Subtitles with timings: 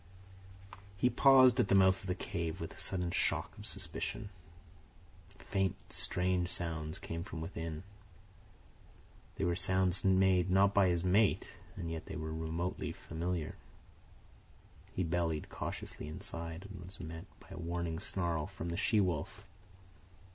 [0.97, 4.31] He paused at the mouth of the cave with a sudden shock of suspicion.
[5.37, 7.83] Faint, strange sounds came from within.
[9.35, 13.53] They were sounds not made by his mate, and yet they were remotely familiar.
[14.95, 19.45] He bellied cautiously inside and was met by a warning snarl from the she wolf.